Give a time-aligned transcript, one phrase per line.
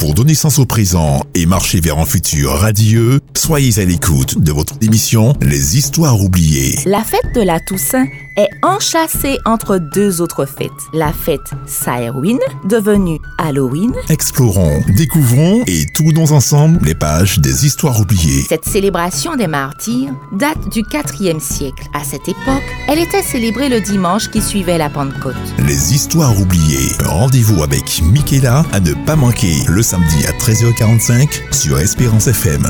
[0.00, 4.50] Pour donner sens au présent et marcher vers un futur radieux, soyez à l'écoute de
[4.50, 6.78] votre émission Les Histoires oubliées.
[6.86, 10.70] La fête de la Toussaint est enchâssée entre deux autres fêtes.
[10.92, 13.92] La fête Samhain, devenue Halloween.
[14.08, 18.44] Explorons, découvrons et tournons ensemble les pages des Histoires oubliées.
[18.48, 21.88] Cette célébration des martyrs date du 4e siècle.
[21.94, 25.34] À cette époque, elle était célébrée le dimanche qui suivait la Pentecôte.
[25.66, 26.90] Les Histoires oubliées.
[27.04, 32.66] Rendez-vous avec Michaela à ne pas manquer le samedi à 13h45 sur Espérance FM.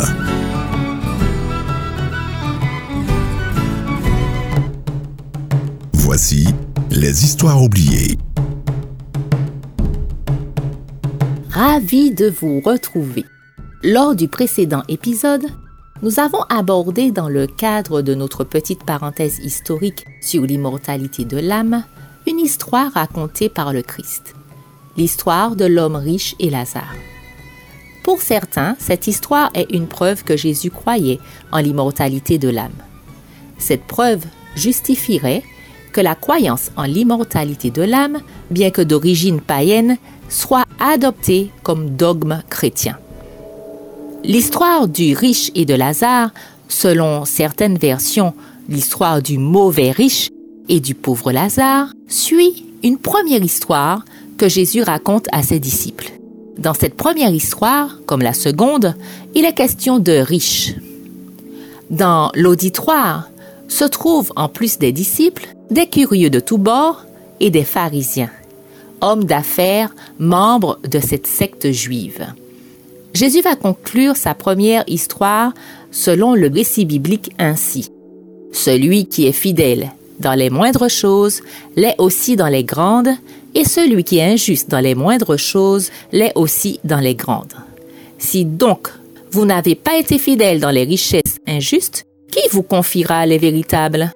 [6.12, 6.48] Voici
[6.90, 8.18] les histoires oubliées.
[11.50, 13.24] Ravi de vous retrouver.
[13.84, 15.46] Lors du précédent épisode,
[16.02, 21.84] nous avons abordé dans le cadre de notre petite parenthèse historique sur l'immortalité de l'âme
[22.26, 24.34] une histoire racontée par le Christ,
[24.96, 26.96] l'histoire de l'homme riche et Lazare.
[28.02, 31.20] Pour certains, cette histoire est une preuve que Jésus croyait
[31.52, 32.82] en l'immortalité de l'âme.
[33.58, 34.24] Cette preuve
[34.56, 35.44] justifierait
[35.92, 39.96] que la croyance en l'immortalité de l'âme, bien que d'origine païenne,
[40.28, 42.98] soit adoptée comme dogme chrétien.
[44.24, 46.30] L'histoire du riche et de Lazare,
[46.68, 48.34] selon certaines versions,
[48.68, 50.28] l'histoire du mauvais riche
[50.68, 54.04] et du pauvre Lazare, suit une première histoire
[54.38, 56.12] que Jésus raconte à ses disciples.
[56.58, 58.94] Dans cette première histoire, comme la seconde,
[59.34, 60.74] il est question de riches.
[61.90, 63.30] Dans l'auditoire
[63.68, 67.04] se trouvent, en plus des disciples, des curieux de tous bords
[67.38, 68.30] et des pharisiens,
[69.00, 72.26] hommes d'affaires, membres de cette secte juive.
[73.14, 75.52] Jésus va conclure sa première histoire
[75.90, 77.90] selon le récit biblique ainsi.
[78.52, 79.90] Celui qui est fidèle
[80.20, 81.42] dans les moindres choses
[81.76, 83.10] l'est aussi dans les grandes,
[83.54, 87.54] et celui qui est injuste dans les moindres choses l'est aussi dans les grandes.
[88.18, 88.88] Si donc
[89.32, 94.12] vous n'avez pas été fidèle dans les richesses injustes, qui vous confiera les véritables?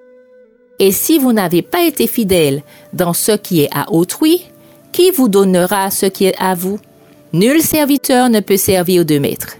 [0.79, 2.63] Et si vous n'avez pas été fidèle
[2.93, 4.45] dans ce qui est à autrui,
[4.91, 6.79] qui vous donnera ce qui est à vous?
[7.33, 9.57] Nul serviteur ne peut servir deux maîtres,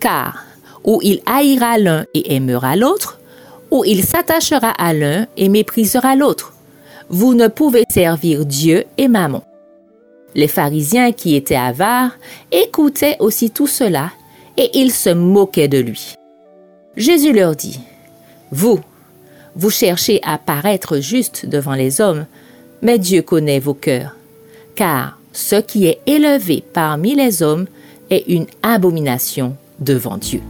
[0.00, 0.44] car
[0.84, 3.18] ou il haïra l'un et aimera l'autre,
[3.70, 6.54] ou il s'attachera à l'un et méprisera l'autre.
[7.08, 9.42] Vous ne pouvez servir Dieu et Mammon.
[10.34, 12.12] Les pharisiens qui étaient avares
[12.52, 14.12] écoutaient aussi tout cela
[14.56, 16.14] et ils se moquaient de lui.
[16.96, 17.80] Jésus leur dit,
[18.50, 18.80] Vous,
[19.58, 22.26] vous cherchez à paraître juste devant les hommes,
[22.80, 24.14] mais Dieu connaît vos cœurs,
[24.76, 27.66] car ce qui est élevé parmi les hommes
[28.08, 30.40] est une abomination devant Dieu.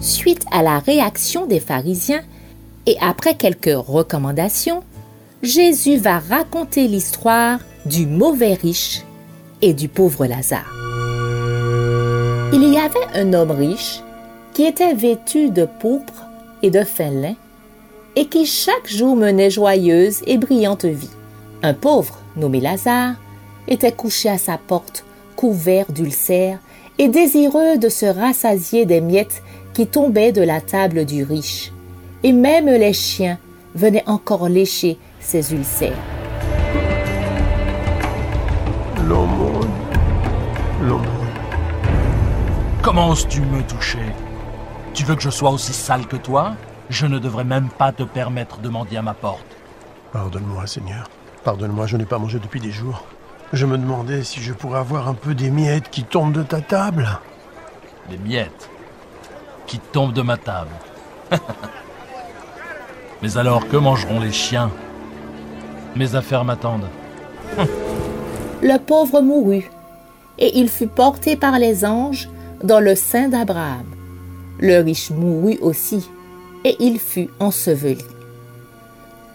[0.00, 2.22] Suite à la réaction des pharisiens
[2.86, 4.82] et après quelques recommandations,
[5.42, 9.02] Jésus va raconter l'histoire du mauvais riche
[9.60, 10.72] et du pauvre Lazare.
[12.54, 14.00] Il y avait un homme riche
[14.54, 16.27] qui était vêtu de pourpre
[16.62, 17.34] et de fin lin
[18.16, 21.10] et qui chaque jour menait joyeuse et brillante vie.
[21.62, 23.14] Un pauvre, nommé Lazare,
[23.68, 25.04] était couché à sa porte,
[25.36, 26.58] couvert d'ulcères
[26.98, 29.42] et désireux de se rassasier des miettes
[29.72, 31.72] qui tombaient de la table du riche.
[32.24, 33.38] Et même les chiens
[33.76, 35.92] venaient encore lécher ses ulcères.
[39.06, 39.70] L'aumône,
[40.82, 41.04] l'aumône.
[42.82, 43.98] Comment oses-tu me toucher?
[44.98, 46.56] Tu veux que je sois aussi sale que toi?
[46.90, 49.46] Je ne devrais même pas te permettre de mendier à ma porte.
[50.12, 51.08] Pardonne-moi, Seigneur.
[51.44, 53.04] Pardonne-moi, je n'ai pas mangé depuis des jours.
[53.52, 56.60] Je me demandais si je pourrais avoir un peu des miettes qui tombent de ta
[56.60, 57.08] table.
[58.10, 58.68] Des miettes
[59.68, 60.74] qui tombent de ma table.
[63.22, 64.72] Mais alors, que mangeront les chiens?
[65.94, 66.88] Mes affaires m'attendent.
[68.62, 69.70] Le pauvre mourut,
[70.38, 72.28] et il fut porté par les anges
[72.64, 73.97] dans le sein d'Abraham.
[74.60, 76.08] Le riche mourut aussi,
[76.64, 78.04] et il fut enseveli.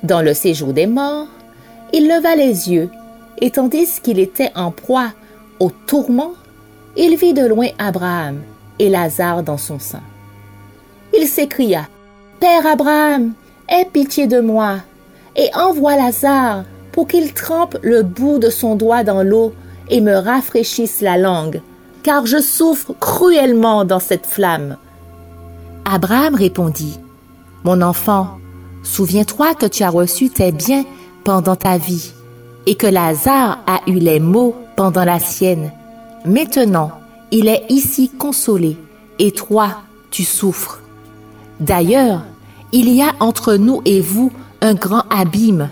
[0.04, 1.28] Dans le séjour des morts,
[1.94, 2.90] il leva les yeux,
[3.40, 5.12] et tandis qu'il était en proie
[5.60, 6.34] au tourment,
[6.98, 8.42] il vit de loin Abraham
[8.80, 10.02] et Lazare dans son sein.
[11.18, 11.88] Il s'écria,
[12.40, 13.34] Père Abraham,
[13.70, 14.78] aie pitié de moi,
[15.36, 19.54] et envoie Lazare pour qu'il trempe le bout de son doigt dans l'eau
[19.90, 21.62] et me rafraîchisse la langue,
[22.04, 24.78] car je souffre cruellement dans cette flamme.
[25.86, 27.00] Abraham répondit,
[27.64, 28.40] Mon enfant,
[28.84, 30.86] souviens-toi que tu as reçu tes biens
[31.24, 32.12] pendant ta vie,
[32.66, 35.72] et que Lazare a eu les maux pendant la sienne.
[36.26, 36.92] Maintenant,
[37.32, 38.78] il est ici consolé,
[39.20, 39.82] et toi,
[40.12, 40.80] tu souffres.
[41.60, 42.24] D'ailleurs,
[42.72, 44.32] il y a entre nous et vous
[44.62, 45.70] un grand abîme,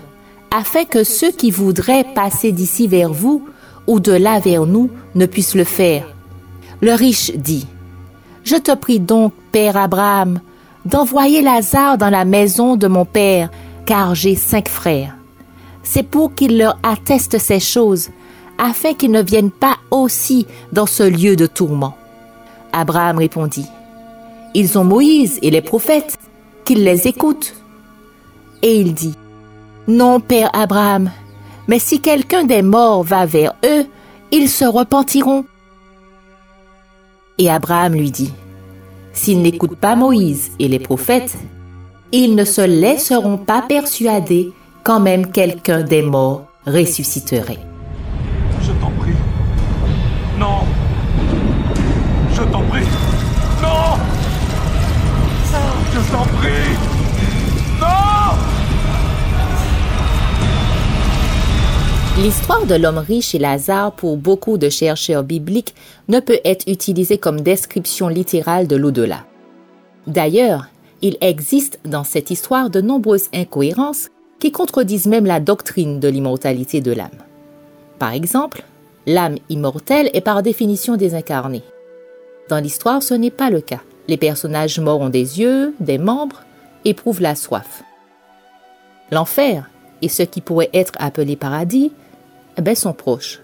[0.50, 3.46] afin que ceux qui voudraient passer d'ici vers vous
[3.86, 6.06] ou de là vers nous ne puisse le faire.
[6.80, 7.66] Le riche dit,
[8.44, 10.40] Je te prie donc, Père Abraham,
[10.84, 13.50] d'envoyer Lazare dans la maison de mon Père,
[13.86, 15.16] car j'ai cinq frères.
[15.82, 18.10] C'est pour qu'il leur atteste ces choses,
[18.58, 21.96] afin qu'ils ne viennent pas aussi dans ce lieu de tourment.
[22.72, 23.66] Abraham répondit,
[24.54, 26.18] Ils ont Moïse et les prophètes,
[26.64, 27.54] qu'ils les écoutent.
[28.62, 29.14] Et il dit,
[29.88, 31.10] Non, Père Abraham,
[31.68, 33.86] mais si quelqu'un des morts va vers eux,
[34.30, 35.44] ils se repentiront.
[37.42, 38.32] Et Abraham lui dit,
[39.12, 41.36] S'ils n'écoutent pas Moïse et les prophètes,
[42.12, 44.52] ils ne se laisseront pas persuader
[44.84, 47.71] quand même quelqu'un des morts ressusciterait.
[62.22, 65.74] L'histoire de l'homme riche et Lazare pour beaucoup de chercheurs bibliques
[66.06, 69.24] ne peut être utilisée comme description littérale de l'au-delà.
[70.06, 70.68] D'ailleurs,
[71.00, 74.08] il existe dans cette histoire de nombreuses incohérences
[74.38, 77.10] qui contredisent même la doctrine de l'immortalité de l'âme.
[77.98, 78.62] Par exemple,
[79.04, 81.64] l'âme immortelle est par définition désincarnée.
[82.48, 83.80] Dans l'histoire, ce n'est pas le cas.
[84.06, 86.44] Les personnages morts ont des yeux, des membres,
[86.84, 87.82] éprouvent la soif.
[89.10, 89.68] L'enfer
[90.02, 91.90] et ce qui pourrait être appelé paradis
[92.58, 93.40] eh ben, sont proches.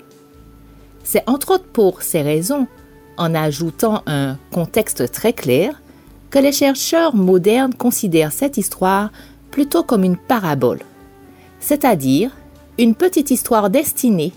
[1.05, 2.66] C'est entre autres pour ces raisons,
[3.16, 5.81] en ajoutant un contexte très clair,
[6.31, 9.10] que les chercheurs modernes considèrent cette histoire
[9.50, 10.81] plutôt comme une parabole,
[11.58, 12.31] c'est-à-dire
[12.78, 14.32] une petite histoire destinée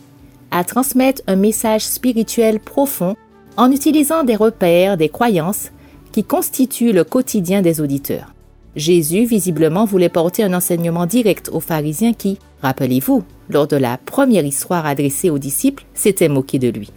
[0.51, 3.15] à transmettre un message spirituel profond
[3.57, 5.71] en utilisant des repères, des croyances
[6.11, 8.33] qui constituent le quotidien des auditeurs.
[8.75, 14.45] Jésus visiblement voulait porter un enseignement direct aux pharisiens qui, rappelez-vous, lors de la première
[14.45, 16.91] histoire adressée aux disciples, s'étaient moqués de lui.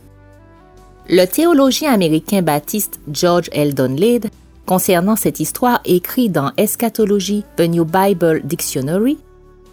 [1.08, 4.30] Le théologien américain baptiste George Eldon Lade,
[4.64, 9.18] concernant cette histoire, écrit dans Eschatology, The New Bible Dictionary,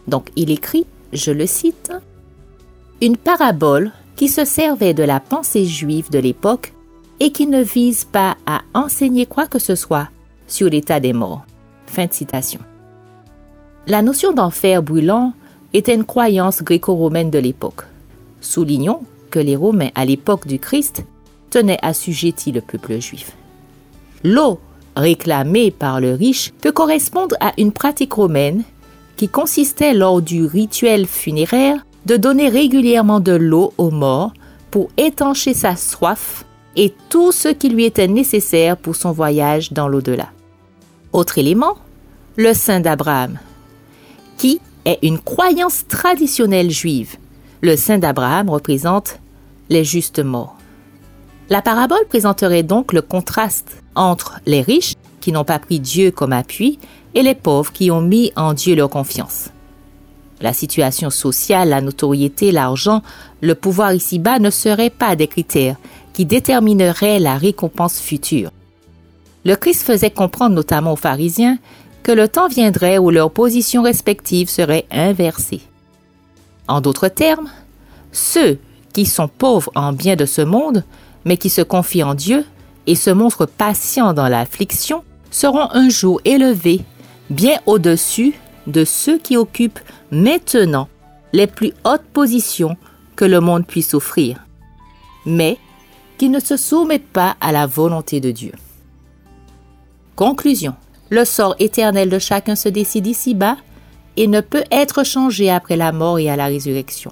[0.08, 1.92] donc il écrit, je le cite,
[3.02, 6.74] Une parabole qui se servait de la pensée juive de l'époque
[7.20, 10.10] et qui ne vise pas à enseigner quoi que ce soit
[10.48, 11.46] sur l'état des morts.
[11.86, 12.60] Fin de citation.
[13.88, 15.34] La notion d'enfer brûlant
[15.74, 17.86] était une croyance gréco-romaine de l'époque.
[18.42, 21.06] Soulignons que les Romains à l'époque du Christ
[21.50, 23.36] tenaient assujetti le peuple juif.
[24.24, 24.60] L'eau
[24.96, 28.64] réclamée par le riche peut correspondre à une pratique romaine
[29.16, 34.34] qui consistait lors du rituel funéraire de donner régulièrement de l'eau aux morts
[34.70, 36.46] pour étancher sa soif
[36.76, 40.30] et tout ce qui lui était nécessaire pour son voyage dans l'au-delà.
[41.14, 41.76] Autre élément,
[42.38, 43.38] le sein d'Abraham,
[44.38, 47.18] qui est une croyance traditionnelle juive.
[47.62, 49.20] Le sein d'Abraham représente
[49.70, 50.58] les justes morts.
[51.50, 56.34] La parabole présenterait donc le contraste entre les riches, qui n'ont pas pris Dieu comme
[56.34, 56.80] appui,
[57.14, 59.50] et les pauvres qui ont mis en Dieu leur confiance.
[60.40, 63.04] La situation sociale, la notoriété, l'argent,
[63.42, 65.76] le pouvoir ici-bas ne seraient pas des critères
[66.14, 68.52] qui détermineraient la récompense future.
[69.46, 71.58] Le Christ faisait comprendre notamment aux pharisiens
[72.04, 75.62] que le temps viendrait où leurs positions respectives seraient inversées.
[76.68, 77.50] En d'autres termes,
[78.12, 78.60] ceux
[78.94, 80.84] qui sont pauvres en bien de ce monde,
[81.26, 82.46] mais qui se confient en Dieu
[82.88, 86.82] et se montrent patients dans l'affliction, seront un jour élevés
[87.30, 88.34] bien au-dessus
[88.68, 89.80] de ceux qui occupent
[90.12, 90.88] maintenant
[91.34, 92.76] les plus hautes positions
[93.16, 94.46] que le monde puisse offrir,
[95.26, 95.58] mais
[96.18, 98.52] qui ne se soumettent pas à la volonté de Dieu.
[100.16, 100.76] Conclusion.
[101.12, 103.58] Le sort éternel de chacun se décide ici-bas
[104.16, 107.12] et ne peut être changé après la mort et à la résurrection.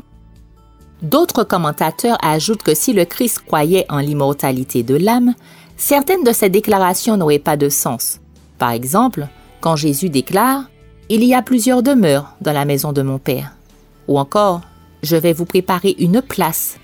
[1.02, 5.34] D'autres commentateurs ajoutent que si le Christ croyait en l'immortalité de l'âme,
[5.76, 8.22] certaines de ses déclarations n'auraient pas de sens.
[8.58, 9.28] Par exemple,
[9.60, 10.62] quand Jésus déclare⁇
[11.10, 13.44] Il y a plusieurs demeures dans la maison de mon Père⁇
[14.08, 14.60] ou encore⁇
[15.04, 16.78] Je vais vous préparer une place.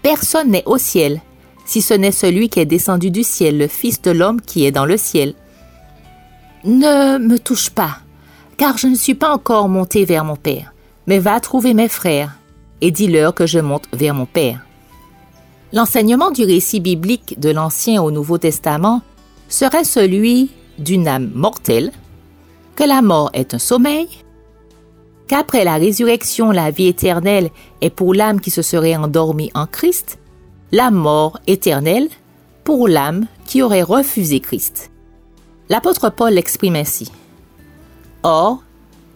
[0.00, 1.20] Personne n'est au ciel,
[1.66, 4.72] si ce n'est celui qui est descendu du ciel, le Fils de l'homme qui est
[4.72, 5.34] dans le ciel.
[6.66, 7.98] Ne me touche pas,
[8.56, 10.74] car je ne suis pas encore monté vers mon Père,
[11.06, 12.40] mais va trouver mes frères
[12.80, 14.66] et dis-leur que je monte vers mon Père.
[15.72, 19.02] L'enseignement du récit biblique de l'Ancien au Nouveau Testament
[19.48, 21.92] serait celui d'une âme mortelle,
[22.74, 24.08] que la mort est un sommeil,
[25.28, 30.18] qu'après la résurrection, la vie éternelle est pour l'âme qui se serait endormie en Christ,
[30.72, 32.08] la mort éternelle
[32.64, 34.90] pour l'âme qui aurait refusé Christ.
[35.68, 37.10] L'apôtre Paul l'exprime ainsi.
[38.22, 38.62] Or,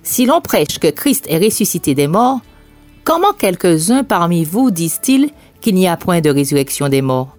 [0.02, 2.40] si l'on prêche que Christ est ressuscité des morts,
[3.04, 5.30] comment quelques-uns parmi vous disent-ils
[5.60, 7.36] qu'il n'y a point de résurrection des morts?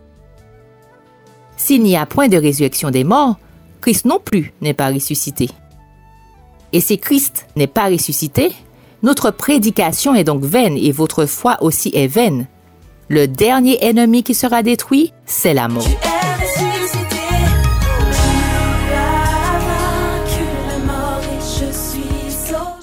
[1.57, 3.37] S'il n'y a point de résurrection des morts,
[3.81, 5.49] Christ non plus n'est pas ressuscité.
[6.73, 8.51] Et si Christ n'est pas ressuscité,
[9.03, 12.47] notre prédication est donc vaine et votre foi aussi est vaine.
[13.09, 15.87] Le dernier ennemi qui sera détruit, c'est la mort.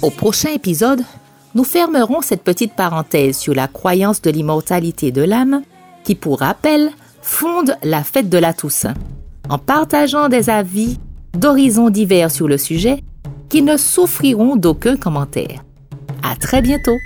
[0.00, 1.02] Au prochain épisode,
[1.56, 5.62] nous fermerons cette petite parenthèse sur la croyance de l'immortalité de l'âme
[6.04, 6.90] qui, pour rappel,
[7.20, 8.94] fonde la fête de la Toussaint,
[9.48, 10.98] en partageant des avis
[11.34, 13.02] d'horizons divers sur le sujet
[13.48, 15.64] qui ne souffriront d'aucun commentaire.
[16.22, 16.96] À très bientôt!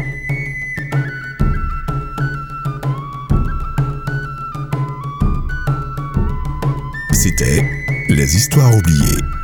[7.13, 7.65] C'était
[8.11, 9.42] Les Histoires oubliées.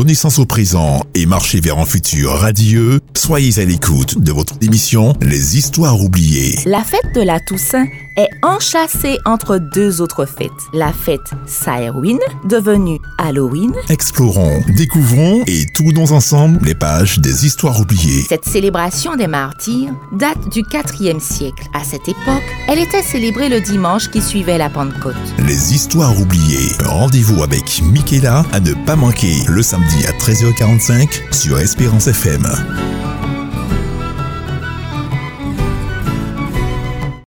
[0.00, 4.54] Donner sens au présent et marcher vers un futur radieux, soyez à l'écoute de votre
[4.62, 6.58] émission Les Histoires oubliées.
[6.64, 7.84] La fête de la Toussaint
[8.20, 10.50] est enchâssée entre deux autres fêtes.
[10.72, 13.72] La fête Samhain, devenue Halloween.
[13.88, 18.24] Explorons, découvrons et tournons ensemble les pages des Histoires oubliées.
[18.28, 21.68] Cette célébration des martyrs date du 4e siècle.
[21.72, 25.16] À cette époque, elle était célébrée le dimanche qui suivait la Pentecôte.
[25.46, 26.72] Les Histoires oubliées.
[26.84, 32.46] Rendez-vous avec Michaela à ne pas manquer le samedi à 13h45 sur Espérance FM.